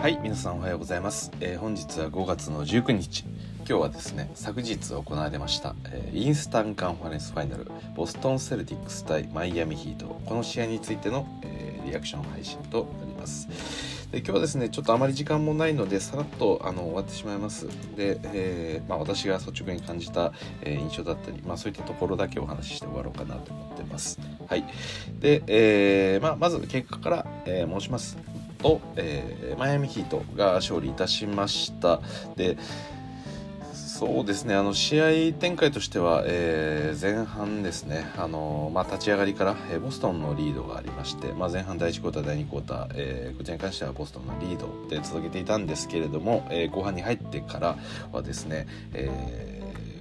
[0.00, 3.22] はい皆さんおはようございます、えー本日は5月の19日。
[3.58, 10.18] 今日はですね昨日行われました、えーインスタンカンファレンスファイナルボストンセルティックス対マイアミヒート。
[10.24, 13.46] この試合についての、えーリアクション配信となります。
[14.10, 17.66] で今日はですねちょっとあまり時間もないのでさらっとあの終わってしまいます。
[17.94, 20.32] で、えーまあ、私が率直に感じた、
[20.62, 24.18] え印象だったり、まあ、そういったところだけお話しして終わろうかなと思ってます。
[24.48, 24.64] はい。
[25.20, 28.29] で、えまあ、まず結果から、え申します。
[28.62, 32.00] と、えーマイアミヒートが勝利いたしました。
[32.36, 32.56] で
[34.00, 47.78] そうですねあの試合展開としては、えー前半ですねあの、まあ、立ち上がりから、えーボストンのリードがありまして、まあ、前半第1クォーター第2クォーター、えーこちらに関してはボストンのリードで続けていたんですけれども、えー後半に入ってから
[48.10, 49.49] はですね、えー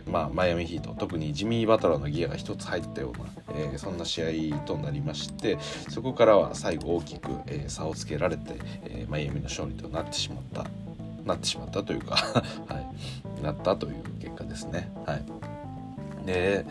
[0.09, 5.57] まあ、マイアミヒート特にジミー・バトラーのギアが一つ入ったような、えーそんな試合となりまして
[5.89, 8.55] そこからは最後大きく、えー差をつけられて、
[8.85, 10.65] えーマイアミの勝利となってしまった
[11.25, 12.15] なってしまったというか、
[12.67, 12.79] は
[13.39, 14.91] い、なったという結果ですね。
[15.05, 15.23] はい、
[16.25, 16.65] で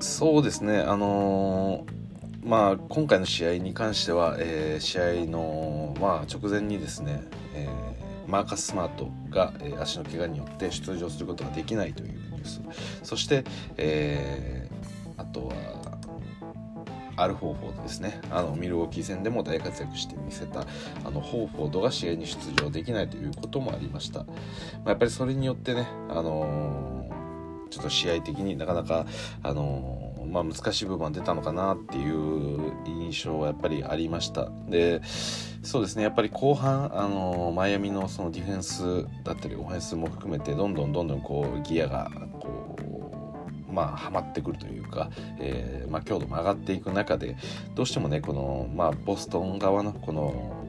[0.00, 1.96] そうですねあのー
[2.44, 7.22] まあ今回の試合に関しては、えー試合の、まあ、直前にですね、
[7.54, 13.00] えーマーカス・スマートが、えー足の怪我によって出場することができないというです。
[13.02, 13.44] そして、
[13.76, 14.76] えー
[15.18, 15.54] あとは
[17.16, 18.20] アルフォーフォードですね。
[18.30, 20.66] あのミルウォーキー戦でも大活躍してみせた
[21.04, 24.26] あのホーフォードが試合に出場できないということもありました、ま
[24.86, 27.16] あ、やっぱりそれによってね、あのー
[27.68, 29.06] ちょっと試合的になかなか、
[29.42, 30.05] あのー
[30.36, 34.50] まあ、難しい部分は出たのかなっていう印象はやっぱりありました。
[34.68, 35.00] で
[35.62, 36.02] そうですね。
[36.02, 42.76] やっぱり後半、あのマイアミのそのディフェンスだったりオフェンスも含めてどんどんどんどんこうギアがこ
[43.68, 47.36] うまあはまってくるというか、えーまあ、強度も上がっていく中で
[47.74, 50.64] どうしてもねこの、まあ、ボストン側のこの、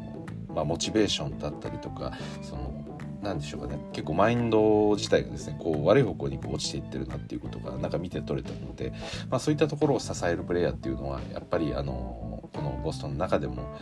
[0.56, 2.77] まあ、モチベーションだったりとかその
[3.22, 8.94] なんでしょうかね結構マインド自体がですねこう悪い方向にこう落ちていってるなっていうことがなんか見て取れたので、
[9.30, 13.76] まあ、そういったところを支えるプレイヤーっていうのはやっぱりあのこのボストンの中でも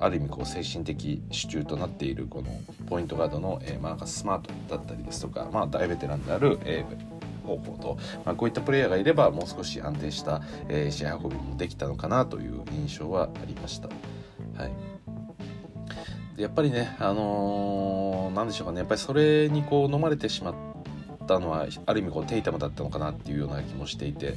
[0.00, 2.48] ある意味こう精神的支柱となっているこの
[2.86, 13.88] ポイントガードの、えーマーカス・スマートだったりですとか、まあ、大ベテランである、えー方法と、まあ、こういったプレイヤーがいればもう少し安定した、えー試合運びもできたのかなという印象はありました。
[13.88, 14.99] はい
[16.40, 20.54] やっぱりね、あのーなんでしょうかね、やっぱりそれにこう飲まれてしまっ
[21.26, 24.34] たのは、ある意味こうテイタムだったのかなっていうような気もしていて、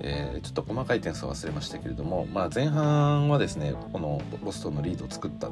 [0.00, 5.48] えーちょっと細かい点数は忘れましたけれども、まあ、前半はですね、このボストンのリードを作った、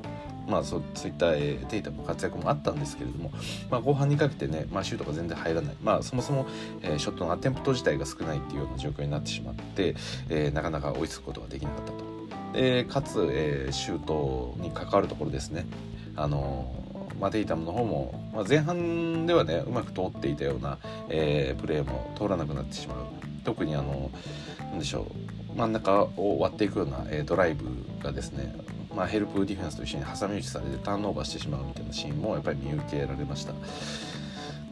[0.46, 3.30] まあ、そうそういった、えーテイタムの活躍もあったんですけれども、
[3.70, 6.46] まあ、後半にかけてね、まあ、シュートが全然入らない、まあ、そもそも、
[6.82, 9.94] えーショットのアテンプト自体が少ないっていうような状況になってしまって、
[10.28, 12.04] えーなかなか追いつくことができなかったと。
[12.52, 15.66] でかつ、えーシュートに関わるところですね。
[16.16, 16.72] あの
[17.20, 22.98] まあ、デイタムの方も、まあ、前半ではねうまく通っていたような、えープレーも通らなくなってしまう。
[23.44, 24.10] 特にあの
[24.70, 25.06] なんでしょ
[25.54, 27.64] う真ん中を割っていくような、えードライブ
[28.02, 28.54] がですね、
[28.94, 33.52] まあ、ヘルプディフェンスと一緒に挟み撃ちされてターンオーバーしてしまうみたいなシーンもやっぱり見受けられました。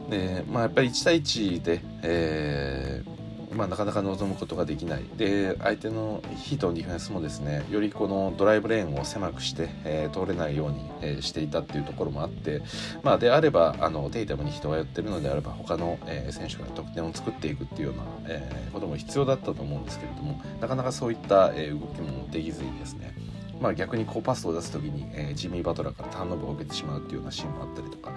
[0.09, 3.22] で、まあ、やっぱり1対1で、えー
[3.53, 5.03] まあ、なかなか望むことができない。
[5.17, 12.61] で相手のヒートのディフェンスもですねよりこのドライブレーンを狭くして、えー通れないように、えーしていたっていうところもあって、
[13.03, 23.15] まあ、であればあのテイタムに人が寄ってるのであれば他の、えー選手が得点を作っていくっていうような、えことも必要だったと思うんですけれどもなかなかそういった、え動きもできずにですね
[23.63, 28.11] まあ、逆にこうパスを出す時に、えージミー・バトラーからターンオーバーを受けてしまうっていうようなシーンもあったりとか、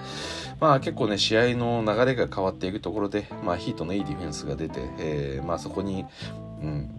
[0.61, 6.05] まあ、結構ね試合の流れが変わっていくところで、まあ、ヒートのいいディフェンスが出て、えーまあ、そこに、
[6.61, 6.91] うん、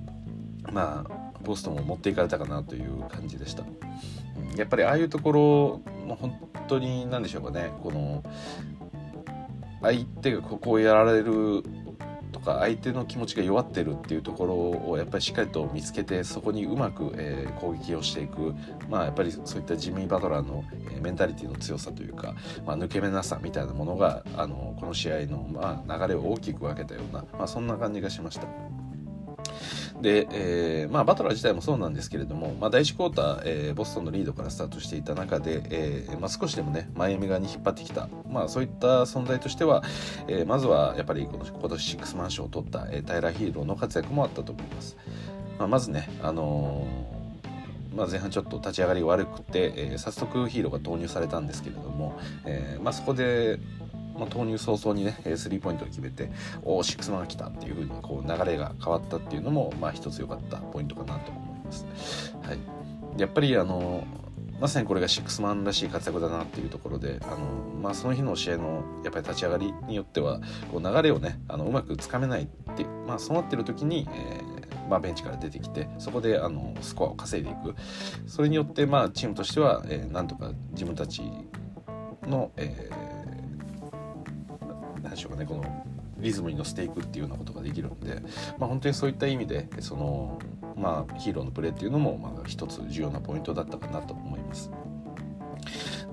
[0.71, 3.63] まあボストンを持っていかれたかなという感じでした。
[3.63, 8.23] うんやっぱりああいうところの本当に何でしょうかねこの
[9.81, 11.63] 相手がここをやられる
[12.47, 18.53] か相手の気持ちが弱ってるっていうところをやっぱりしっかりと見つけてそこにうまく、えー攻撃をしていく
[18.87, 22.35] まあやっぱりそういったジミー・バトラーの、えーメンタリティの強さというか、
[22.65, 28.47] まあ、抜け目なさみたいなものがあのこの試合の、まあ、流れを大きく分けたような、まあ、そんな感じがしました。
[30.01, 39.83] で、えーまあ、バトラー自体もそうなんですけれども、まあ、第1クォーター、えーボストンのリードからスタートしていた中で、えーまあ、少しでもねマイアミ側に引っ張ってきた、まあ、そういった存在としては、
[40.27, 44.97] えーまずはやっぱり今年今年シックスマン賞を取った、えータイラー・ヒーローの活躍もあったと思います。
[45.57, 53.59] まあ、まずね、あのーまあ、前半ちょっと立ち上がり悪くて、えー早速ヒーローが投入されたんですけれども、えーまあ、そこで、
[54.17, 56.29] まあ、投入早々にねスリーポイントを決めて
[56.63, 61.85] おおシックスマンが来たっていう風にこう流れが変わったっていうのも、まあ、一つ良かったポイントかなと思います。
[62.43, 62.59] はい、
[63.17, 64.05] やっぱりあの
[64.59, 67.37] まさにこれがシックスマンらしい活躍だなっていうところであの、
[67.79, 70.41] まあ、その日の試合のやっぱり立ち上がりによっては
[70.71, 74.57] こう流れをねあのうまくつかめないって、まあ、そうなってる時に、えー
[74.89, 77.75] まあ、ベンチから出てきてそこであのスコアを稼いでいく
[78.25, 81.21] それによって、まあ、チームとしては、えー、なんとか自分たち
[82.25, 83.06] の、えー、
[85.17, 85.85] でしょうかねこの
[86.19, 88.21] リズムに乗せていくっていうようなことができるんで、
[88.57, 90.39] まあ、本当にそういった意味でその、
[90.75, 94.71] まあ、ヒーローのプレーっていうのも、まあ、一つ重要なポイントだったかなと思います。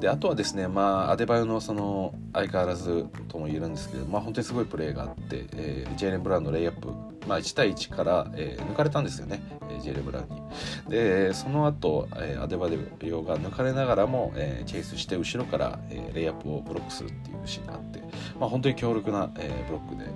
[0.01, 6.89] であとはですね、まあ、アデバヨのその相変わらずとも言えるんですけど、まあ、本当にすごいプレーがあって、えー、ジェイレン・ブラウンのレイアップ、
[7.27, 9.41] まあ、1対1から、えー、抜かれたんですよね、
[9.71, 10.43] えー、ジェイレン・ブラウンに。
[10.91, 18.03] でその後、えー、アデバヨが抜かれながらも、えー、チェイスして後ろから、えー、レイアップをブロックするっていうシーンがあって、
[18.39, 20.11] まあ、本当に強力な、えー、ブロックで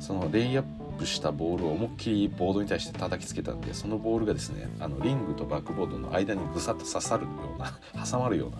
[0.00, 0.64] そのレイアッ
[0.98, 8.58] プしたボールを思いっきりボードに対して叩きつけたんでそのボールがですねあのリングとバックボードの間にぐさっと刺さるような挟まるような、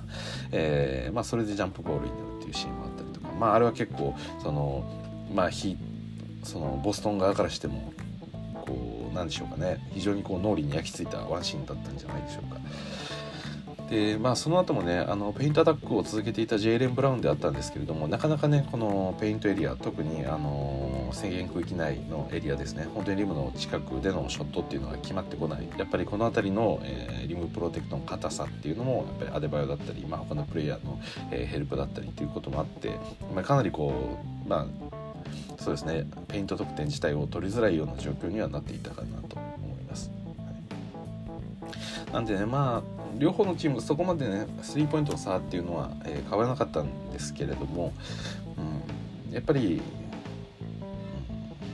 [0.53, 4.85] えーまあ、それでジャンプボールになるっていうシーンもあったりとか、まあ、あれは結構その
[5.35, 5.51] まあ
[6.43, 7.93] そのボストン側からしても
[8.55, 12.61] こうなんでしょうかね非常にこう脳裏に焼き付いたワンシーンだったんじゃないでしょうか。
[13.91, 31.01] でまあその後もねあのペイントアタックを続けていたジェイレン・ブラウンであったんですけれどもなかなかねこのペイントエリア特にあの制限区域内のエリアですね本当にリムの近くでのショットっていうのが決まってこないやっぱりこの辺りの、えー、リムプロテクトの硬さっていうのもやっぱりアデバイオだったり、まあ、他のプレイヤーの、
[31.33, 32.91] えー、ヘルプだったりっていうこともあって、
[33.35, 34.91] まあ、かなりこうまあ
[35.59, 40.11] そうですねペイント得点自体を取りづらいような状況にはなっていたかなと思います。
[40.39, 47.93] はい、なんでねまあ両方のチームそこまでねスリーポイントの差っていうのは、えー、変わらなかったんですけれども、
[49.29, 49.81] うん、やっぱり、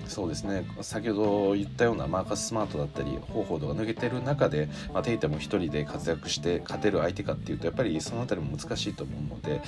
[0.04, 0.66] うん、そうですね。
[0.82, 9.60] 先ほど言ったようなマーカス・スマートだったり方法度が抜けてる中で、まあ、テイタも1人で活躍して勝てる相手かっていうとやっぱりその辺りも難しいと思うので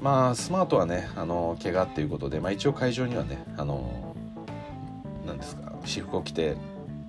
[0.00, 4.14] まあスマートはねあの怪我っていうことで、まあ、一応会場にはねあの
[5.26, 6.56] なんですか私服を着て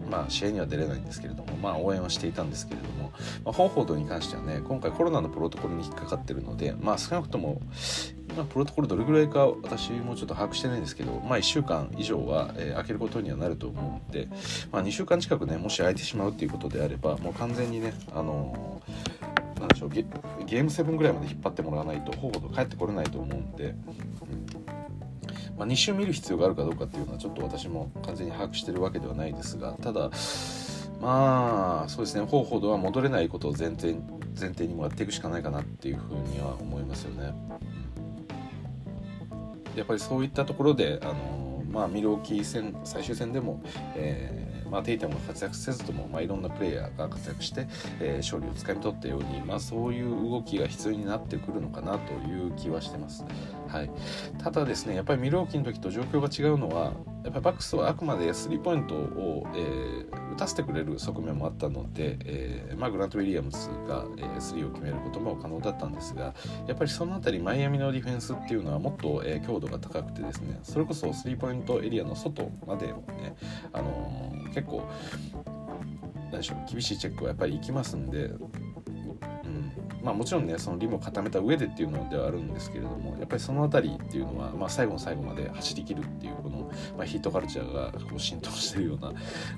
[0.10, 3.12] まあ、試合には出れないんですけれども、まあ、応援はしていたんですけれども、
[3.44, 7.62] まあ、ホーフォードに関してはね今回コロナのプロトコルに引っかかってるので、まあ、少なくとも、
[8.36, 14.28] まあ、プロトコルどれぐらいか私もちょっと把握してないんですけど、まあ、1週間以上は、えー、空けることにはなると思うので、
[14.72, 20.06] まあ、2週間近くねもし空いてしまうっていうことであればもう完全にねあのー、なんでしょうゲ
[20.46, 23.76] ゲーム7ぐらいまで引っ張ってもらわないとホーフォード帰ってこれないと思うんで、
[25.58, 30.12] まあ、2週見る必要があるかどうかっていうのはちょっと私も完全に把握してるわけではないですがただ
[31.02, 33.96] まあそうですね方法では戻れないことを前提
[34.40, 37.34] 前提にもやっていくしかないかなっていうふうには思いますよね。
[39.76, 43.62] やっぱりそういったところであの、まあ、ミルウォーキー戦最終戦でも、
[43.96, 47.68] えまあ、テイタムが活躍せずとも、まあ、いろんなプレイヤーが活躍して、
[48.00, 53.26] えー、勝利をつかみ取ったように、まあ、そういう動きが必要になってくるのかなという気はしてます。
[53.68, 53.92] はい、
[54.38, 56.94] ただですねやっぱりミルウォーキーの時と状況が違うのは
[57.28, 66.34] やっぱりバックスはあくまでスリーポイントを、えー、打たせてくれる側面もあったので、えーまあ、グラント・ウィリアムズが、えー、スリーを決めることも可能だったんですが
[66.68, 72.94] やっぱりその辺りマイアミのディフェンスっていうのはもっと、えー、強度が高くてですねそれこそスリーポイントエリアの外までね、
[73.74, 74.90] あのー、結構
[76.32, 78.32] 何でしょう厳しいチェックはやっぱり行きますんで
[80.08, 89.12] まあ、もちろんねそのリムを固めた上でっていうのではあるんですけれどもやっぱりその辺りっていうのは、まあ、最後の最後まで走りきるっていうこの、まあ、ヒートカルチャーがこう浸透してるような、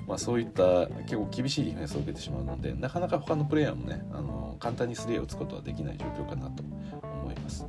[0.08, 7.64] まあ、そういった結構厳しいディフェンスを受けてしまうのでなかなか他のプレイヤーもねあの簡単にスレーを打つことはできない状況かなと思います。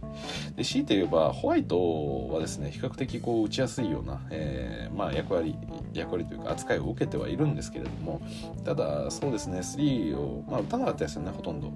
[0.55, 5.55] で強いて言えばホワイトはですね比較的こう打ちやすいような、えー、まあ、役割
[5.93, 8.21] 役割というか扱いを受けてはいるんですけれども
[8.63, 11.71] ただそうですね3を、まあ、打たなかったですよねほとんど。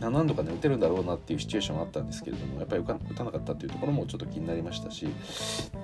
[0.00, 5.06] 何度かね打てるんだろうなっていうシチュエーションがあったんですけれどもやっぱり打たなかったっていうところもちょっと気になりましたし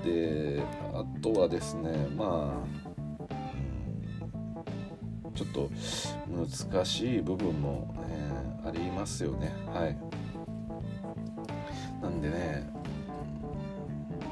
[0.05, 0.63] で
[0.95, 2.67] あとはですねまあ、
[5.37, 5.71] ちょっと
[6.29, 8.17] 難しい部分も、ね、
[8.67, 9.55] ありますよね。
[9.73, 9.97] はい。
[12.03, 12.69] なんでね、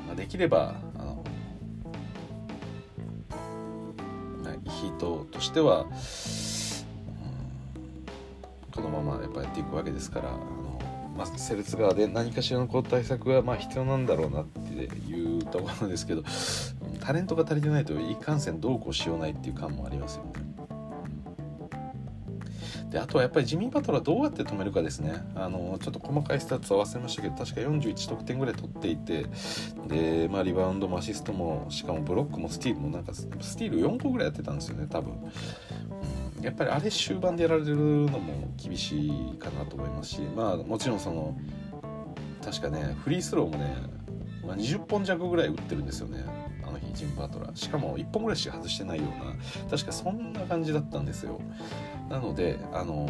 [0.06, 1.24] まあ、できればあの
[4.64, 5.86] ヒートとしては
[8.74, 10.80] このままやっぱやっていくわけですからあの、
[11.16, 16.24] まあ、セルツ側で何かしらのこう対策がまあ必要なんだろうなっていうところですけど
[17.00, 20.32] タレントが足りてないといかんせんどうこうしようないっていう感もありますよね。
[22.90, 29.26] であとはやっぱりジミー・バトラーどうやって止めるかですねあのちょっと細かいスタッツは忘れましたけど確か41得点ぐらい取っていて
[29.88, 33.26] で、まあ、リバウンドもアシストもしかもブロックもスティールもなんかス
[33.56, 35.12] ティール4個ぐらいやってたんですよね多分。
[36.44, 41.36] やっぱりあれ終盤でやられるのも厳しいかなと思いますしまあもちろんその
[42.44, 43.74] 確かねフリースローもね、
[44.46, 46.22] まあ、20本弱ぐらい打ってるんですよね。
[46.66, 47.56] あの日ジミー・バトラー。
[47.56, 51.40] しかも1本ぐらいしか外してないような確かそんな感じだったんですよ。
[52.10, 53.08] なのであの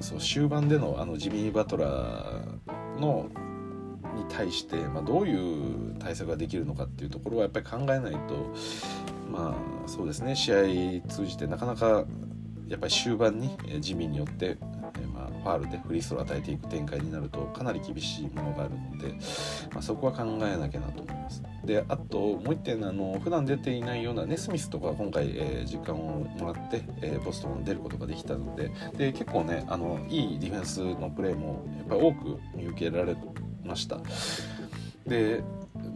[0.00, 3.28] そう終盤でのあのジミー・バトラーの
[4.14, 8.54] に対して、まあ、どういう対策ができるのかっていうところはやっぱり考えないと
[9.30, 9.56] ま
[9.86, 12.04] あそうですね試合通じてなかなか
[12.68, 14.56] やっぱり終盤に地味によって、
[15.14, 19.14] まあ、ファールでフリースローを与えていく展開になるとかなり厳しいものがあるので、
[19.72, 21.42] まあ、そこは考えなきゃなと思います。
[21.64, 33.16] であともう一点あの普段出ていないようなネスミスとか今回、えー、時間をもらって、えー、ボストンに出ることができたのでで結構ねあのいいディフェンスのプレーもやっぱ多く見受けられ
[33.64, 33.98] ました。
[35.06, 35.42] で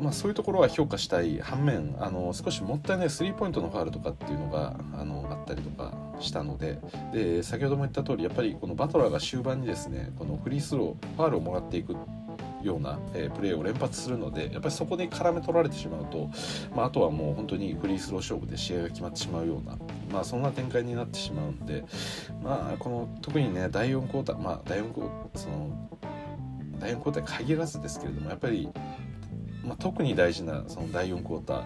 [0.00, 6.78] まあ、そういうところは評価したい反面あの少しもったいないスリーポイントのファールとかっていうのがあのあったりとかしたので
[7.12, 11.96] で先ほども言った通りやっぱりこのバトラーが終盤にですねこのフリースローファールをもらっていく
[12.62, 16.30] ような、えー、プレーを連発するのでやっぱりそこで絡め取られてしまうと、
[16.74, 19.78] まあ、あとはもう本当にフリースロー勝負で試合が決まってしまうような、
[20.12, 21.84] まあ、そんな展開になってしまうんで、
[22.42, 25.88] まあ、この特にね第4クォーター、まあ、第4クォーターその
[26.78, 28.68] 第4クォーター限らずですけれどもやっぱり
[29.64, 31.64] まあ、特に大事なその第4クォーター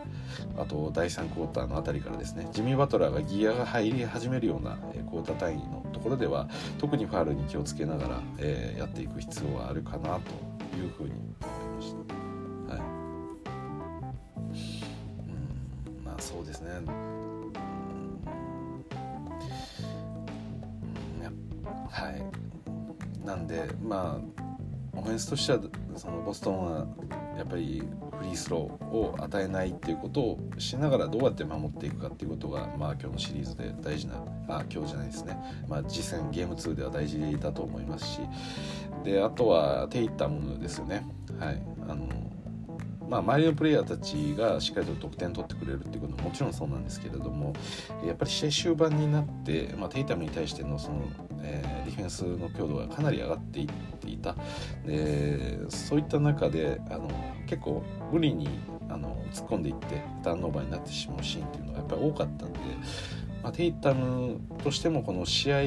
[0.59, 6.49] あと第3クォーターのあたりからですねジミー・バトラーがギアが入り始めるような、クォーター単位のところでは
[6.79, 11.95] 特にファールに気をつけながら、えー、やっていく必要はあるかなというふうに思いまし
[12.69, 12.75] た。
[12.75, 12.83] はい。
[15.99, 16.71] うんまあそうですね。
[21.91, 23.25] はい。
[23.25, 24.44] なんでまあ
[24.97, 25.61] オフェンスとしては
[25.97, 26.87] そのボストンは
[27.37, 27.83] やっぱり
[28.19, 34.15] フリースローを与えないっていうことをしながらどうやって守っていくかっていうことが、まあ、今日のシリーズで大事な
[34.49, 35.37] あ今日じゃないですね、
[35.69, 38.21] まあ、実戦ゲーム2では大事だと思いますし
[39.05, 41.07] であとは手いったものですよね。
[41.39, 42.09] はいあの
[43.15, 47.53] まあ、周りのプレイヤーたちがしっかりと得点取ってくれるっていうことももちろんそうなんですけれども
[48.05, 51.03] やっぱり試合終盤になって、まあ、テイタムに対してのその、
[51.43, 53.69] えー、ディフェンスの強度がかなり上がっていっ
[54.01, 54.35] ていた。
[54.85, 57.09] でそういった中であの
[57.47, 58.49] 結構無理に
[58.89, 62.59] あの突っ込んでいってターンオーバーになってしまうシーンっていうのがやっぱり多かったんで、
[63.45, 65.61] まあ、テイタムとしてもこの試合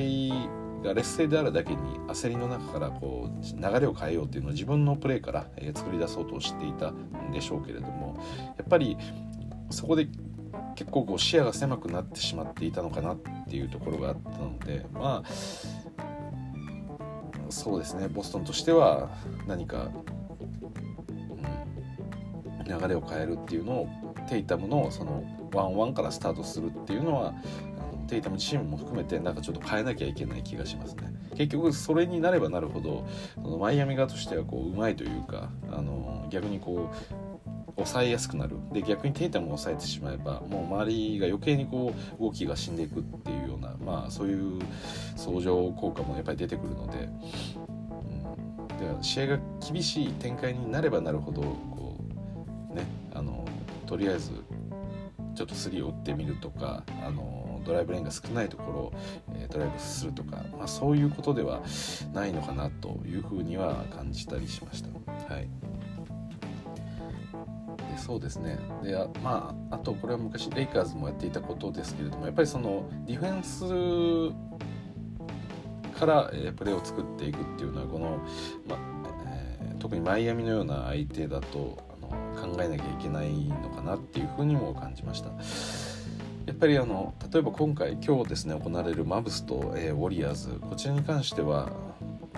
[0.83, 8.17] が劣勢であるだけに焦りの中からこう流れを変えようっていうのを自分のプレーから、え作り出そうとしていたんでしょうけれども
[8.57, 8.97] やっぱり
[9.69, 10.07] そこで
[10.75, 13.17] 結構こう視野が狭くなってしまっていたのかなっ
[13.49, 15.29] ていうところがあったのでまあ
[17.49, 19.09] そうですねボストンとしては
[19.47, 19.89] 何か、
[22.59, 23.89] うん、流れを変えるっていうのを
[24.29, 27.33] テイタムのそのワンワンからスタートするっていうのは
[28.07, 31.13] テイタムチームも含めてなんかちょっと変えなきゃいけない気がしますね。
[31.35, 38.55] 結局それになればなるほどそのマイアミ側としてはこううまいというかあの逆にこう抑えやすくなる。
[38.71, 44.59] で逆にテイタムを抑えてしまえばもう周りが余計にこう動きが死んでいくっていうようなまあそういう
[45.15, 47.09] 相乗効果もやっぱり出てくるので、
[48.69, 49.39] うん、では試合が
[49.71, 51.97] 厳しい展開になればなるほどこ
[52.71, 52.83] うね
[53.13, 53.45] あの
[53.85, 54.31] とりあえず
[55.35, 57.36] ちょっとスリーを打ってみるとかあの
[57.67, 58.93] ドライブレーンが少ないところを、
[59.35, 61.61] えドライブするとか、まあ、そういうことでは
[62.13, 64.89] ないのかなというふうには感じたりしました。
[65.33, 65.49] はい
[67.97, 74.33] そうですねであ,、まあ、あとこれは昔レイカーズもやっていたことですけれどもやっぱりそのディフェンス
[75.99, 78.23] から、えプレーを作っていくっていうのはこの、
[78.69, 78.77] ま
[79.25, 85.31] えー、特にマイアミのような相手だとあの考えなきゃいけないのかなっていうふうにも感じました。
[86.47, 90.49] やっぱりあの例えば今回今日ですね行われるマブスと、えー、ウォリアーズ。
[90.61, 91.69] こちらに関しては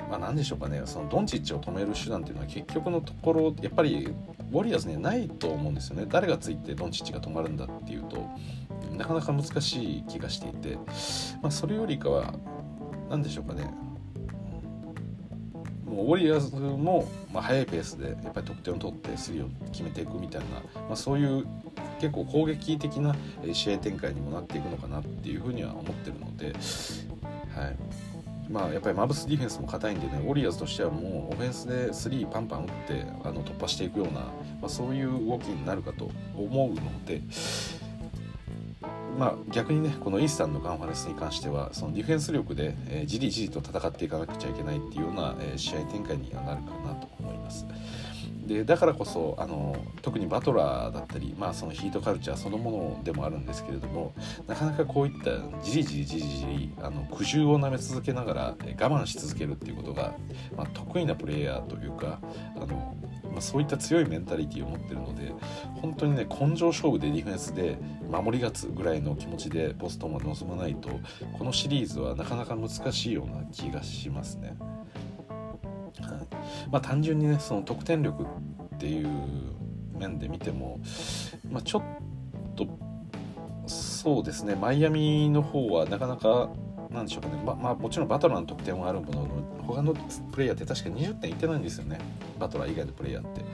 [0.10, 0.82] まあ、何でしょうかね。
[0.86, 4.08] そのドンチッチを止める手段っていうのは結局のところやっぱり
[4.52, 6.08] ウォリアーズにはないと思うんですよね。
[6.10, 8.28] 誰がついてドンチッチが止まるんだっていうと
[8.92, 10.78] なかなか難しい気がしていて、
[11.44, 12.34] まあ、それよりかは
[13.10, 13.72] 何でしょうかね。
[15.86, 20.48] もうウォリアーズも、まあ、速いペースでやっぱり得点を取ってスリーを決めていくみたいな、
[20.82, 21.46] まあ、そういう
[22.00, 23.16] 結構攻撃的な
[23.54, 26.54] 試合展開にもなっていくのかなっていうふうには思ってるので、
[27.56, 27.78] はい
[28.50, 34.32] まあ、やっぱりマブスディフェンスも硬いんでねウォリアーズとしてはもうオフェンスでスリーパンパン打ってあの突破していくような、ま
[34.64, 37.22] あ、そういう動きになるかと思うので。
[39.18, 47.66] まあ、逆にねこのイースタンのカンファレンスに関してはそのディフェンス力で、え、じりじりと戦っていかなくちゃいけないっていうような、えー、試合展開にはなるかなと思います。
[48.50, 54.14] でだからこそあの特にバトラーだったり、まあ、そのヒートカルチャーそのものでもあるんですけれども
[54.48, 55.32] なかなかこういった
[55.64, 60.16] じりじりじりじりあの苦渋をなめ続けながら我慢し続けるっていうことが、
[60.58, 62.20] まあ、得意なプレイヤーというか
[62.56, 62.98] あの、
[63.32, 65.32] まあ、そういった強いメンタリティーを持ってるので
[65.80, 67.78] 本当にね根性勝負でディフェンスで
[68.10, 70.90] 守り勝つぐらいの気持ちでボストンは臨まないと
[71.38, 74.58] このシリーズはなかなか難しいような気がしますね。
[76.72, 79.10] まあ、単純にねその得点力っていう
[79.98, 80.80] 面で見ても、
[81.50, 81.84] まあ、ちょっ
[82.56, 82.68] と
[83.68, 86.50] そうですねマイアミの方はなかなか
[86.90, 89.28] なんでしょうかね、ままあ、もちろんバトラーの得点はあるものの
[89.68, 89.94] 他の
[90.32, 92.00] プレイヤーって確か20点いってないんですよね。
[92.40, 93.48] バトラー以外のプレイヤーって、ま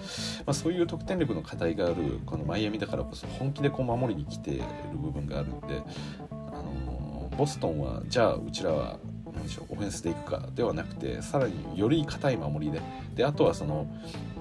[0.47, 5.81] あ、そういう得点力の課題があるこのマイアミだからこそ本気でこう守りに来てる部分があるんで、
[6.29, 9.00] あのボストンはじゃあうちらは
[9.36, 12.82] 何でしょうオフェンスでいくかではなくてさらにより硬い守りで。
[13.15, 13.88] であとはその、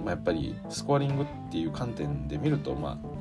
[0.05, 3.15] まあ、やっぱりスコアリングっていう観点で見るとまあ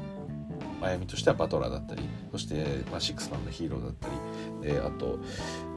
[0.81, 4.07] マイアミとしてはバトラーだったりそして、まあ、シックスマンのヒーローだった
[4.63, 5.19] りであと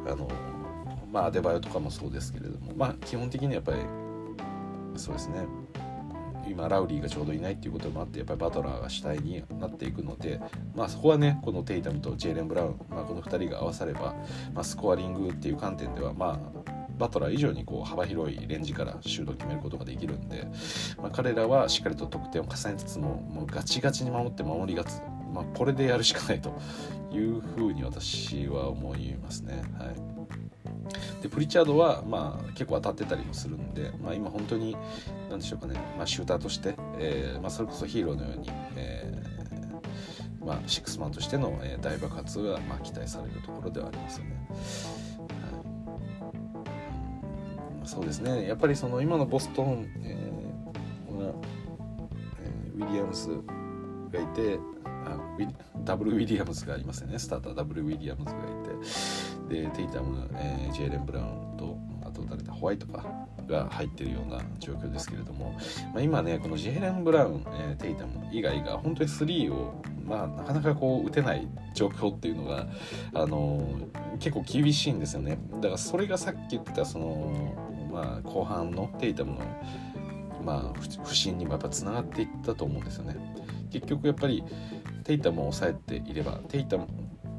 [0.07, 0.29] あの、
[1.12, 3.79] まあ、アデバイオとかもそうですけれども、まあ、基本的にはやっぱり
[4.97, 5.47] そうですね。
[6.49, 10.41] 今ラウリーがちょうどいないっていうこともあってやっぱりバトラーが主体になっていくので、
[10.75, 14.15] まあ、そこはねこのテイタムとジェイレン・ブラウン、まあ、この2人が合わされば、
[14.55, 20.49] まあ、スコアリングっていう観点ではまあバトラー以上にこう幅広いレンジからシュートを決めることができるんで、
[20.97, 26.59] まあ、彼らはしっかりと得点を重ねつつももうガチガチに守って守りがつ、まあ、これでやるしかないと
[27.12, 29.62] いうふうに私は思いますね。
[29.79, 30.15] はい
[31.23, 34.76] でプリチャードは、まあ、結構当たってたりもするんで、まあ、今本当に
[35.28, 44.47] 何でしょうかね、まあ、シューターとして、えーまあ、それこそヒーローのように、えーまあ、シックスマンとしての、えー、大爆発が、まあ、期待されるところではありますよね。
[47.85, 48.49] そうですね。
[48.49, 51.33] やっぱりその今のボストン、えー
[52.40, 53.28] えー、ウィリアムス
[54.11, 55.49] がいてあウィ
[55.85, 57.19] ダブルウィリアムズがいますよね。
[57.19, 59.36] スターターダブルウィリアムズがいて。
[59.49, 63.04] でテイタム、えー、ジェイレン・ブラウンとあと誰だホワイトか
[63.47, 65.56] が入ってるような状況ですけれども、
[65.95, 72.67] まあ、今ねこのジェイレン・ブラウン、えー、テイタム以外が本当に3を、まあ、なかなかこう打てない状況っていうのが、
[73.15, 77.54] あのー、結構厳しいんですよねだからそれがさっき言ったその
[77.97, 79.41] まあ、後半のテイタムの、
[80.45, 83.17] まあ、不振にもやっぱつながっていったと思うんですよね。
[83.71, 84.45] 結局やっぱり
[85.04, 86.87] テイタムを抑えていればテイタム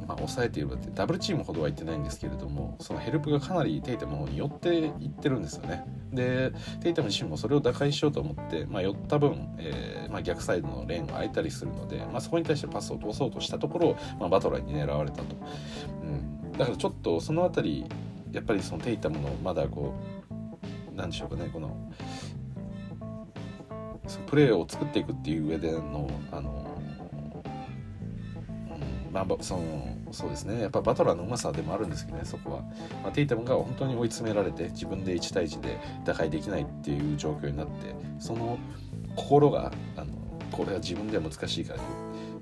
[0.08, 5.86] まあ、抑えていればってダブルチームほどは言ってないんですけれどもそのヘルプがかなりテイタムの方に寄っていってるんですよね。
[6.14, 15.36] でテイタム自身もそれを打開しようと思って、まあ、寄った分、えーまあ、逆サイドのレーンが空いたりするので、まあ、そこに対してパスを通そうとしたところ、まあ、バトラーに狙われたと、
[16.02, 17.86] うん、だからちょっとその辺り
[18.32, 19.94] やっぱりそのテイタムのまだこ
[20.32, 21.92] う何でしょうかねこの
[24.28, 26.67] プレーを作っていくっていう上でのあの、
[29.12, 29.64] まあその
[30.12, 30.62] そうですね。
[30.62, 32.62] やっぱバトラーのうまさでもあるんですけどねそこは、
[33.04, 38.58] まあ、テイタムが本当に追い詰められて自分で1対1で打開できないっていう状況になってその
[39.16, 40.14] 心があの
[40.52, 41.80] これは自分では難しいから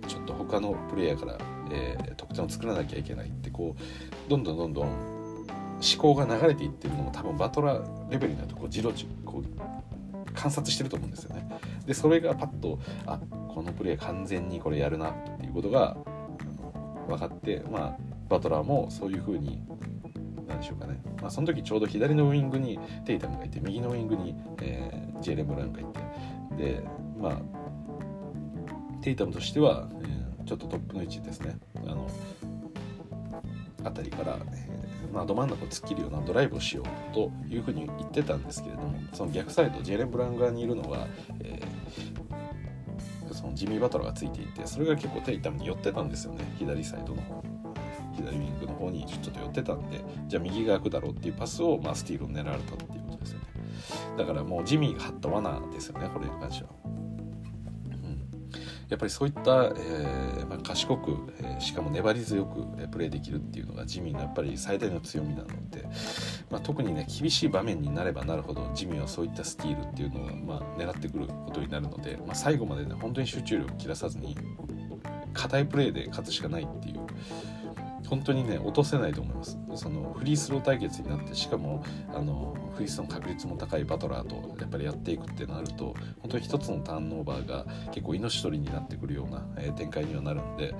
[0.07, 1.37] ちょっと他のプレイヤーから、
[1.71, 11.47] えー、得点を作らなきゃいけないってこうどんどんどんどん思考が流れていってるのも多分バトラーレベルになるとこうじろじこう観察してると思うんですよね。
[11.85, 15.97] でそれがパッとあこのプレイヤー完全にこれやるなっていうことが
[17.07, 17.97] 分かってまあ
[18.29, 19.61] バトラーもそういう風に
[20.47, 25.99] 何でしょうかね、まあ、その時ちょうど左のウイングにテイタムがいて右のウイングに、えー、ジェレム・ランがいて。
[26.55, 26.83] で
[27.19, 27.41] まあ
[29.01, 31.57] テイタムとしては、えー、ちょっとトップの位置ですね。
[31.85, 32.07] あの
[33.83, 34.67] あたりから、え
[35.13, 41.05] まあ、ど真ん中を突っ切るようなドライブをしようというふうに言ってたんですけれどもその逆サイドジェレン・ブラン側にいるのが、
[41.43, 42.34] えー、
[43.35, 47.43] そのジミー・バトラーがついていてそれが結構手痛めに寄ってたんですよね左サイドの方
[48.15, 53.45] 左ウィングの方にちょっと寄ってたんでじゃあ右が空くだろうっていうパスを、まあ、スティールを狙われたっていうことですよね
[54.17, 57.04] だからもうジミーが張った罠ですよねこれに関しては。
[58.89, 65.87] やっぱりそういった、えーまあ、賢く、えー、しかも粘り強く、えー、プレーできるっていうのがジミーのやっぱり最大の強みなので、
[66.51, 74.37] まあ、特にね厳しい場面になればなるほどジミーはそういったスティールっていうのを、まあ、狙ってくることになるので、まあ、最後までね本当に集中力を切らさずに
[75.33, 76.99] 硬いプレーで勝つしかないっていう
[78.07, 79.57] 本当にね落とせないと思います。
[79.75, 90.73] そのフリースロー対決になってしかもあのフリースローの確率も高いバトラーとやっぱりやっていくってなると本当に一つのターンオーバーが結構命取りになってくるような、えー、展開にはなるんで、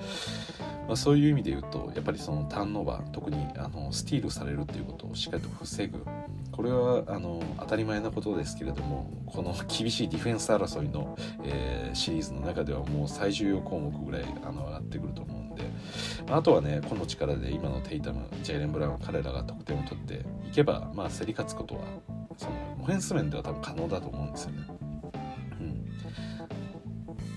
[0.87, 6.03] まあ、そういう意味で言うとやっぱりそのターンオーバー特にあのスティールされるっていうことをしっかりと防ぐ。
[6.51, 15.63] これはあの当たり前なことですけれどもこの厳しいディフェンス争いの、えー、シリーズの中ではもう最重要項目ぐらいあの上がってくると思うんでで
[16.29, 21.81] あとはねこの力で今のテイタムジェイレン・ブラウン彼らが得点を取っていけば、まあ、競り勝つことは
[22.37, 24.75] そのオフェンス面では多分可能だと思うんですよね。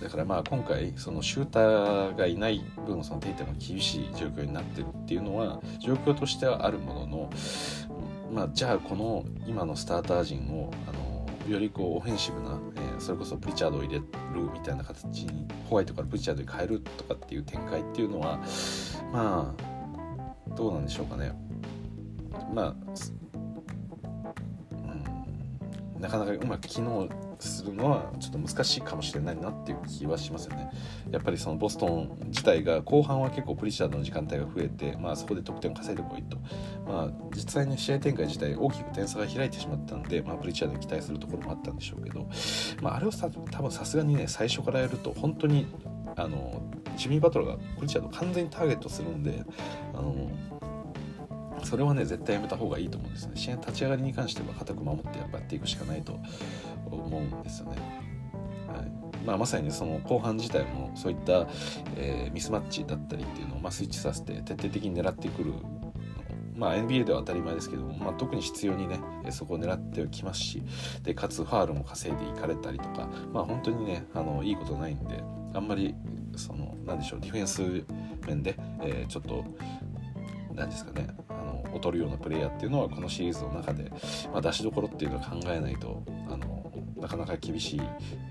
[0.03, 7.31] だからまあ今回そのシューターがいない分そのテイタムが厳しい状況になってるっていうのは状況としてはあるものの
[8.33, 12.61] まあ、じゃあこの今のスターター陣をあのよりこうオフェンシブな、
[12.99, 14.05] それこそプリチャードを入れる
[14.53, 18.39] みたいな形にホワイトからプリチャードに変えるとかっていう展開っていうのは
[19.13, 21.33] まあどうなんでしょうかね。
[22.53, 22.75] まあ、
[25.97, 27.09] うん、なかなかうまく機能
[27.47, 30.71] するのはちょっと難しいかもしれないなっていう気はしますよね。
[31.11, 36.37] やっぱりそのボストン自体が後半は結構プリシャードの時間帯が増えて、まあ、そこで得点を稼いでこいいと、
[36.87, 42.29] まあ、実際に試合展開自体大きく点差が開いてしまったんで、まあ、プリチャードに期待するところもあったんでしょうけど、
[42.83, 45.67] まあ、あれをさ多分さすがにね最初からやると本当に
[46.17, 46.63] あの
[46.97, 49.45] ジミー・バトラーがプリチャード完全にターゲットするんで
[49.95, 50.31] あの
[51.65, 56.19] それはね絶対やめた方がいいと思うんですね試合立ち上がりに関しては固く守ってやっぱやっていくしかないと
[56.91, 57.77] 思うんですよね。
[58.69, 58.91] はい
[59.27, 61.49] まあ、まさにその後半自体もそういった、
[61.97, 65.53] えー、ミスマッチだったりっていうのを、まあ、スイッチさせて徹底的に狙ってくる
[66.59, 68.99] まあ、NBA では当たり前ですけども、まあ、特に必要にね
[69.31, 70.63] そこを狙ってきますし
[71.05, 75.23] でかつファールも稼いでいかれたりとか、まあ、本当にねあのいいことないんで
[75.55, 75.95] あんまり
[76.37, 77.63] その何でしょうディフェンス
[78.27, 79.45] 面で、えー、ちょっと
[80.53, 81.07] 何ですかね
[81.73, 83.91] 劣るようなプレイヤーっていうのはこのシリーズの中で、
[84.33, 87.83] まあ、出しどころっていうのを考えないとあのなかなか厳しい、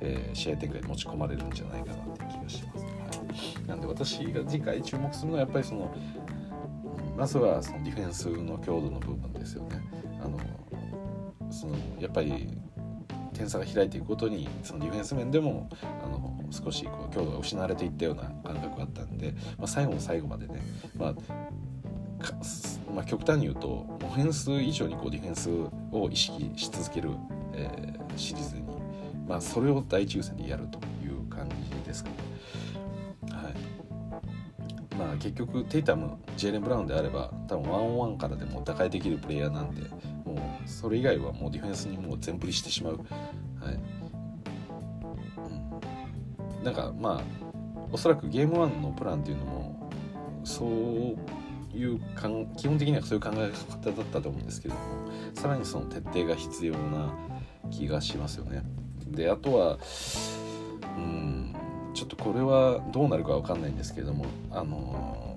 [0.01, 2.85] えー、試合展開に持ち込まれるんじゃないかなっていう気がします。
[2.85, 5.93] はい、なんで私が次回注目するのはやっぱりその
[7.17, 9.81] まずはそのディフェンスの強度の部分ですよね。
[10.21, 10.37] あの
[11.49, 12.49] そのやっぱり
[13.33, 15.69] 点差が開いていくごとにそのディフェンス面でも
[16.03, 20.61] あの少しこう強度が失われていったような感覚があったんで、まあ、最後の最後までね、
[20.97, 21.15] まあ、
[22.93, 25.49] まあ、極端に言うとオフェンス以上にこうディフェンス
[25.91, 27.11] を意識し続ける、
[27.53, 28.63] えー、シリーズに、
[29.27, 31.55] まあ、それを第一優先でやるという感じ
[31.87, 32.15] ですかね。
[33.31, 33.53] はい
[34.97, 39.81] まあ、結局テイタムジェイレン・ブラウンであれば多分ワンオンワンからでも打開できるプレイヤーなんで
[40.25, 40.33] も
[40.65, 42.97] うそれ以外はもうディフェンスにもう全振りしてしまう。
[42.97, 43.79] はい
[46.57, 47.47] うん、なんかまあ
[47.91, 49.89] おそらくゲーム1のプランっていうのも
[50.43, 51.15] そう
[51.77, 51.99] いう
[52.57, 54.81] 基本的にはそういう考え方だったと思うんですけども
[55.33, 57.13] さらにその徹底が必要な
[57.71, 58.63] 気がしますよね。
[59.07, 59.77] であとは
[60.97, 61.55] うん
[61.93, 65.27] ちょっとこれはどうなるか分かんないんですけれどもあの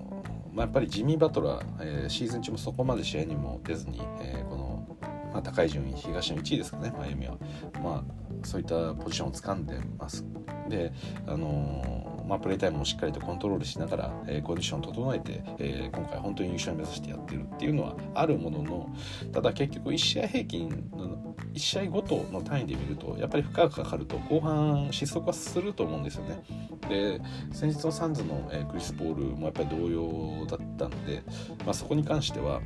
[0.53, 4.97] まあ、やっぱりジミー・バトラー、えー、シーズン中もそこまで試合にも出ずに、えー、この、
[5.33, 7.37] まあ、高い順位東の1位ですかねマイアミは、
[7.81, 10.25] まあ、そういったポジションを掴んでます。
[10.67, 10.91] で
[11.25, 18.89] あのまあ、プレータイムもしっかりとコントロールしながら、えー、コンディションを整えて、えー、今回本当に優勝を目指してやってるっていうのはあるものの
[19.33, 26.41] ただ結局1試合平均の1試合ごとの単位で見るとやっぱり負荷がかかると後半失速はすると思うんですよね。
[26.87, 31.23] で先日のサンズの、え、クリス・ポールもやっぱり同様だったんで、
[31.65, 32.61] まあ、そこに関しては、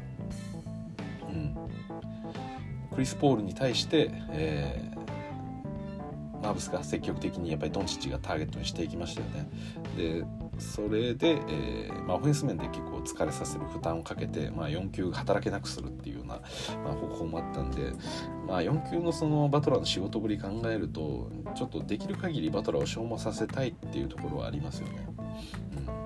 [1.28, 1.56] うん、
[2.94, 4.95] クリス・ポールに対して、えー
[6.46, 9.50] マーブスが積極的にやっぱりドンチッチがターゲットにしていきましたよね。
[9.98, 10.24] で
[10.60, 16.40] それで、えーまあ、オフェンス面で結構疲れさせる負担をかけて、まあ、4球働けなくするっていうような、
[16.84, 17.92] まあ、方法もあったんで、
[18.48, 25.08] まあ、4球のそのバトラーの仕事ぶり考えるとちょっとできる限りバトラーを消耗させたいっていうところはありますよね。
[25.88, 26.05] うん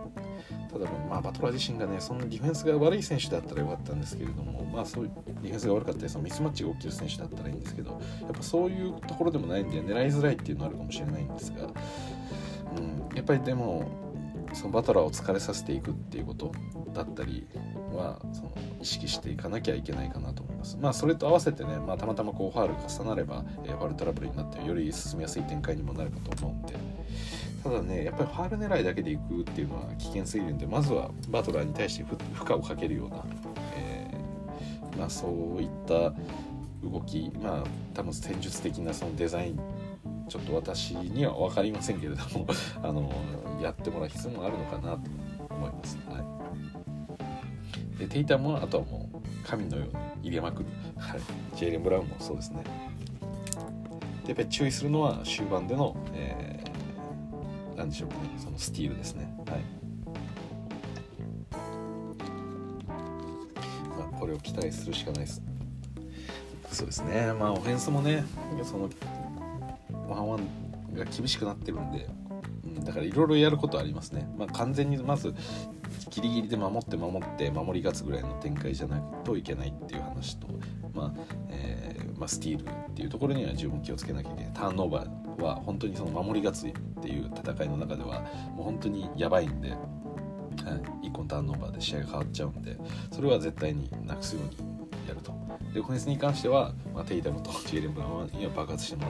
[0.72, 11.68] ただ、まあ、バトラー自身がねそのディフェンスが悪い選手だったらよかったんですけれども、まあ、そういうディフェンスが悪かったりそのミスマッチが起きる選手だったらいいんですけどやっぱそういうところでもないんで狙いづらいっていうのはあるかもしれないんですが、
[12.78, 14.10] うん、やっぱりでも
[14.54, 16.52] そのバトラーを疲れさせていくっていうこと
[16.94, 17.48] だったり
[17.94, 18.52] はその
[18.82, 20.78] 意識していかなきゃいけないかなと思います。
[20.80, 26.76] まあそれと合わせてね、まあ、たまたまこうファール重なれば、えー、ファールトラブルになってより進みやすい展開にもなるかと思うんで
[27.64, 32.18] ただねやっぱりファール狙いだけでいくっていうのは危険すぎるんでまずはバトラーに対して負
[32.48, 33.24] 荷をかけるような、
[33.76, 36.14] えー、まあ、そういった
[36.84, 39.60] 動きまあ多分戦術的なそのデザイン
[40.30, 42.48] ちょっと私には分かりませんけれども
[42.82, 43.12] あの
[43.62, 45.02] やってもらう必要もあるのかなと
[45.50, 45.98] 思います。
[46.08, 46.20] は
[47.98, 49.94] い、でテイタムはあとはもう神のように
[50.28, 51.20] 入れまくる、はい、
[51.56, 52.64] ジェイレン・ブラウンもそうですね。
[54.24, 58.30] でやっぱり注意するのは終盤での、えー、何でしょうかね。
[58.38, 59.34] そのスティールですね。
[59.46, 59.62] はい。
[63.98, 65.42] まあ、これを期待するしかないです。
[66.72, 67.34] そうですね。
[67.34, 68.24] まあオフェンスもね
[68.64, 68.90] その
[70.08, 70.40] ワンワン
[70.94, 72.08] が厳しくなってるんで、
[72.64, 75.34] うん、だからいろいろやることありますね、まあ、完全にまず
[76.10, 80.48] ギリギリで守って守って守り勝つぐらいの展開じゃないといけないっていう話と、
[80.94, 81.14] まあ
[81.50, 84.54] えー、まあ、スティールっていうところには十分気をつけなきゃいけない。
[84.54, 88.22] ターンオーバーは本当にその守り勝ついっていう戦いの中では
[88.56, 89.76] もう本当にやばいんで、は
[91.04, 92.78] い、1個のターンオーバーで試合が変わっちゃうんで
[93.12, 94.58] それは絶対になくすように
[95.08, 95.34] やると。
[95.74, 99.10] でオフェンスに関しては、まあ、テイタムと ジェレン・ブランには爆発してもら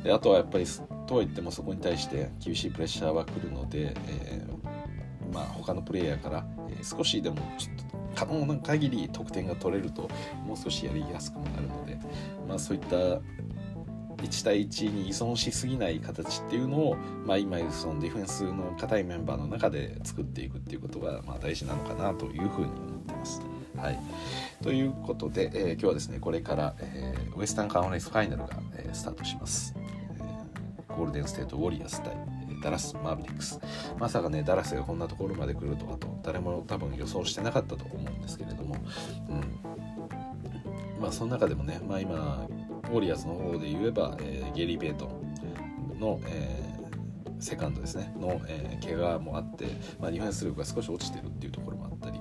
[0.00, 0.64] うであとはやっぱり
[1.06, 10.08] とはいってもそこに対して厳しいプレッシャーは来るので、えー、まあ、他のプレイヤーから、え、少しでもちょっと可能な限り得点が取れると
[10.44, 11.98] もう少しやりやすくもなるので、
[12.48, 12.96] まあ、そういった
[14.18, 23.42] 1対1に依存しすぎない形っていうのを、まあ、今そのディフェンスの硬いメンバーの中で作っていくっていうことが、まあ、大事なのかなというふうに思ってます。
[23.76, 23.98] はい、
[24.62, 32.12] ということで、えー、今日はですねこれから、えー、ウエスタンカンファレンスファイナルが、えー、スタートします、え、ゴールデンステートウォリアーズ対
[32.62, 33.60] ダラス・マーベリックス。
[33.98, 38.76] まさかねダラスがこんなところまで来るとはと誰も多分予想してなかったと思うんですけれども、
[39.28, 42.48] うん、まあその中でもね、まあ、今
[42.90, 45.06] ウォリアーズの方で言えば、えー、ゲリー・ベイト
[45.96, 49.66] ンの、えー、セカンドですねの、えー、怪我もあって、
[50.00, 52.20] まあ、ディフェンス力が少し落ちてるっていうところもあったり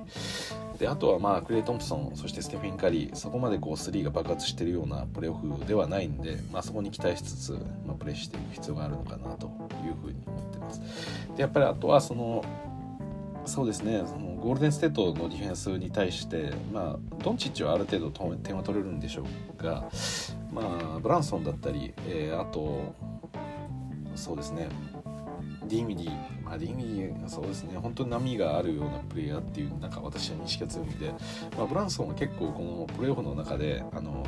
[0.77, 7.51] であとはまあクレイ・トンプソンそしてステフィン・カリーそこまでこう3が爆発してるようなプレーオフではないんで、まあ、そこに期待しつつ、
[7.85, 9.47] まあ、プレーしていく必要があるのかなと
[9.85, 10.81] いうふうに思ってます。
[11.35, 12.43] でやっぱりあとはその
[13.45, 19.23] そうですねそのゴールデンステートのディフェンスに対して、まあ、ドンチッチはある程度点は取れるんでしょ
[19.59, 19.89] うが、
[20.55, 22.95] まあ、ブランソンだったり、えー、あと
[24.15, 24.69] そうですね
[25.67, 31.13] ディンウィディ、まあ、ディンウィディそうですね本当に波があるようなプレイヤーっていうなんか私は認識が強いんで、
[31.57, 34.25] まあ、ブランソンは結構このプレーオフの中であの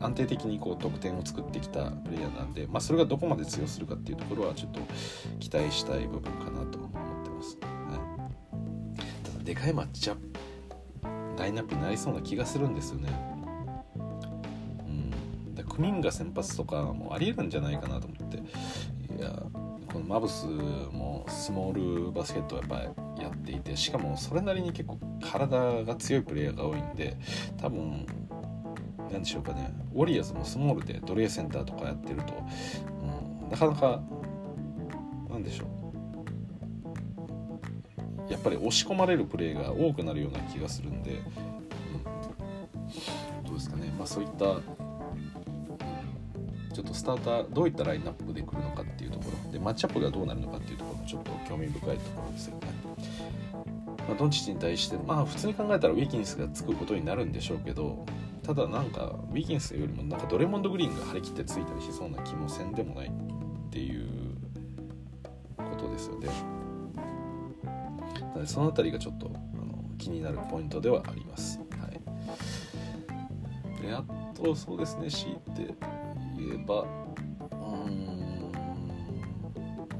[0.00, 4.80] 安定的にこう得点を作ってきたプレイヤーなんで、まあ、それがどこまで通用するかっていうところはちょっと
[5.40, 7.58] 期待したい部分かなと思ってます。
[7.62, 10.44] はい、ただでかいマッチアップ
[11.38, 13.33] ラインナップになりそうな気がするんですよね。
[15.74, 18.38] うん、クミンが先発とかもありえるんじゃないかなと思って。
[19.16, 19.42] いや
[19.92, 27.16] このマブスもスモールバスケットをやっぱりやっていてしかもそれなりに結構体が強いプレイヤーが多いんで
[27.58, 28.04] 多分
[29.12, 29.72] 何でしょうかね。
[29.94, 32.34] ウォリアーズもスモールでドレーセンターとかやってると、
[33.44, 34.02] うん、なかなか
[35.30, 35.66] 何でしょ
[38.28, 38.32] う。
[38.32, 41.14] やっぱり押し込まれるプレーが多くなるような気がするんで、う
[41.98, 44.60] ん、どうですかね、まあ、そういった
[47.04, 52.66] スターターどういったラインナップで来るのかっていうところでマッチアップがどうなるのかっていうところもちょっと興味深いところですよね。
[54.08, 58.06] まあ、ドンチッチに対してまあ普通に考えたらウィキンスがつくことになるんでしょうけど
[58.42, 63.10] ただなんかウィキンスよりもなんかドレモンド・グリーンが張り切ってついたりしそうな気もせんでもないっ
[63.70, 64.06] ていう
[65.58, 66.28] ことですよね。
[68.18, 71.58] なのでその辺りがちょっとあの気になるポイントではあります。
[71.58, 74.02] はい、であ
[74.34, 75.74] とそうですね強いて
[76.40, 76.84] えば
[77.50, 78.14] うん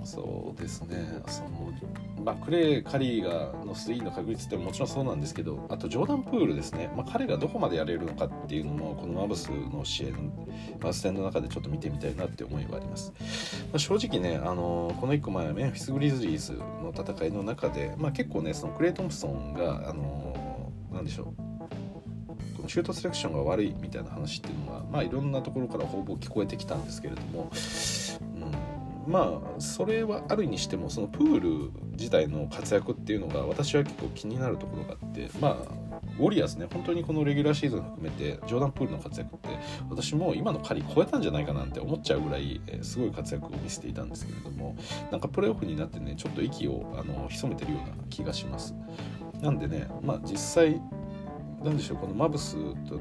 [0.05, 1.23] そうですね。
[1.27, 1.73] その、
[2.23, 10.16] まあ、クレイ・カリーがの3の確率ってもちろんそうなんですけどあとジョーダン・プールですね、まあ、彼がどこまでやれるのかっていうのもこのマブスの試合の、
[10.81, 13.12] まあ、ステンの中でちょっと見てみたいなって思いはあります、
[13.73, 21.44] まあ、正直ねあのこの1個前メンフィス・グリズリーズの戦いの中で、まあ、結構ねそのクレイ・トンプソンがあのなんでしょう
[22.68, 27.50] シュートセレクションが悪いみたいな話っていうのは、まあ、いろんなところからほぼ聞こえてきたんですけれども、
[29.07, 35.85] うん、まあそれはあるにしてもそのプール自体の活躍っていうのが私は結構気になるところがあってまあ
[36.18, 39.48] ウォリアーズね本当にこのレギュラーシーズン含めてジョーダン・プールの活躍って
[39.90, 44.77] 私も今のカリ超えたんじゃないかなんて思っちゃうぐらい、え、すごい活躍を見せていたんですけれども
[45.11, 48.74] なんかプレーオフになってねちょっと息をあの潜めてるような気がします。
[49.40, 50.81] なんでね、まあ、実際
[51.64, 53.00] なんでしょうこのマブスと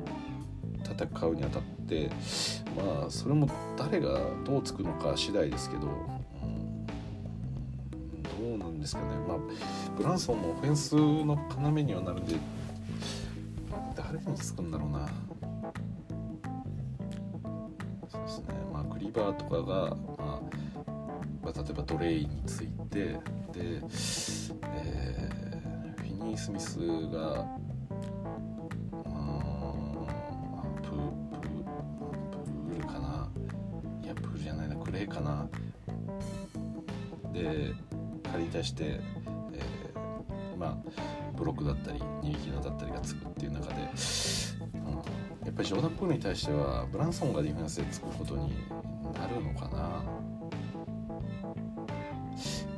[0.86, 2.10] 戦うにあたって
[2.78, 5.88] まあそれも誰がどうつくのか次第ですけど、
[6.42, 9.08] うん、どうなんですかね。
[9.28, 9.38] まあ
[9.98, 12.36] ブランソンもオフェンスの要にはなるんで
[13.96, 15.10] 誰につくんだろうな。
[18.10, 18.46] そうですね。
[18.72, 19.66] まあクリバーとかが、
[19.98, 20.42] まあ、
[21.44, 23.20] まあ、例えばドレイについてで、
[23.56, 23.82] えー、
[25.98, 26.80] フィニー・スミス
[27.12, 27.46] が
[38.54, 40.78] 対して、えー、まあ
[41.36, 43.90] ブロックだったり逃げ切りだったりがつくっていう中で、うん、や
[45.50, 48.54] っぱりジョーダン・プールに対してはブランソンがディフェンスでつくことに
[49.16, 50.04] なるのかな。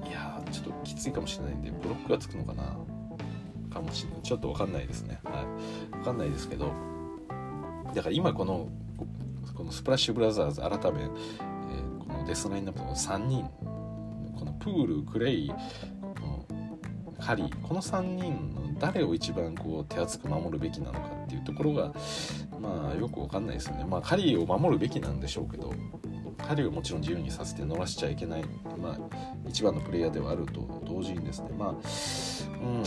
[0.07, 2.77] いやちょっときついかもしれないんでブロックがつくのかな。
[3.69, 4.21] かもしれない。
[4.21, 5.19] ちょっと分かんないですね。
[5.25, 5.41] は
[5.91, 5.95] い。
[5.97, 6.71] 分かんないですけど
[7.93, 8.69] だから今この
[9.53, 13.49] このスプラッシュブラザーズ改め、えー、このデスラインナップの3人
[14.65, 15.51] プールクレイ
[17.19, 21.93] カリーこの3人の誰を一番こう手厚く守るべきなのかっていうところが
[22.59, 23.85] まあよく分かんないですよね。
[23.85, 25.71] まあカリーを守るべきなんでしょうけど
[26.39, 28.43] カリーをもちろん自由にさせて乗らしちゃいけない、
[28.81, 28.99] まあ、
[29.47, 31.49] 一番のプレイヤーではあると同時にですね。
[31.55, 32.83] まあうん。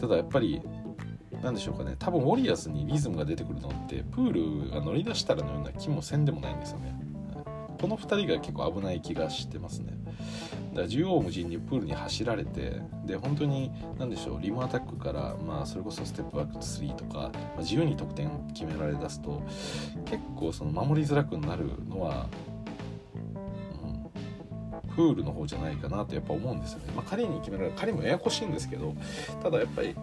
[0.00, 0.60] ただやっぱり
[1.40, 1.94] 何でしょうかね。
[2.00, 7.03] 多分ウォリアーズにリズムが出てくるのってプールが乗り出したらのような気もせんでもないんですよね。
[7.80, 9.92] この2人が結構危ない気がしてますね。
[10.74, 19.42] だから縦横無尽にプールに走られてで本当に何でしょうリムアタックから、まあ、それこそステップバック3とか、まあ、自由に得点決められだすと
[20.04, 22.26] 結構その守りづらくなるのは、
[23.84, 26.92] うん、プールの方じゃないかなとやっぱ思うんですよね。
[26.96, 28.94] まあ、彼に決められる彼もややこしいんですけど
[29.42, 29.94] ただやっぱり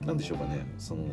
[0.00, 1.04] 何でしょうかねその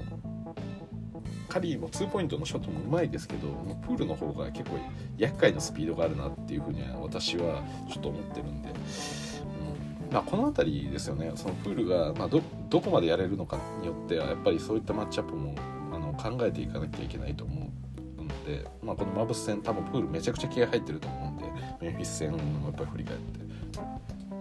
[1.57, 3.47] カリーも2ポイントのショットもうまいですけど
[3.81, 4.77] プールの方が結構
[5.17, 8.73] 厄介なスピードがあるなっていうふうには私はちょっと思ってるんで、う
[10.09, 10.13] ん。
[10.13, 11.31] まあ、この辺りですよね。
[11.33, 15.55] そのプールが、まあど、どこまでやれるのかによってはやっぱりそういったマッチアップも
[15.91, 17.71] あの考えていかなきゃいけないと思
[18.19, 21.45] うので、まあ、このマブス戦多分プールめちゃくちゃ気合入ってると思うんで
[21.81, 23.47] メンフィス戦もやっぱり振り返って。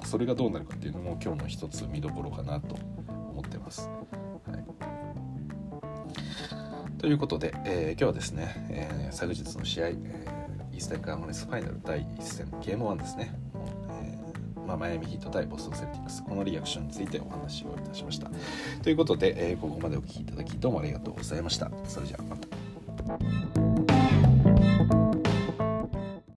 [0.04, 2.76] それがどうなるかっていうのも今日の一つ見どころかなと
[3.08, 3.88] 思ってます。
[6.98, 9.96] ということで、えー、今日はですね、えー、昨日の試合、えー、
[10.74, 13.32] イースタンカーマネスファイナル第1戦ゲーム1ですね、
[14.02, 16.24] えーまあ、マイアミヒート対ボストンセルティックス。
[16.24, 18.30] このリアクションについてお話をいたしました。
[18.82, 21.70] ということで、え、ここまでお聴きいただきどうもありがとうございました。
[21.86, 23.55] それじゃあまた。